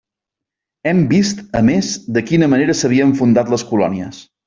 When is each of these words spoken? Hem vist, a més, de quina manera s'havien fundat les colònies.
Hem 0.91 1.03
vist, 1.13 1.45
a 1.61 1.63
més, 1.69 1.91
de 2.17 2.25
quina 2.33 2.51
manera 2.57 2.79
s'havien 2.81 3.17
fundat 3.23 3.57
les 3.57 3.71
colònies. 3.75 4.29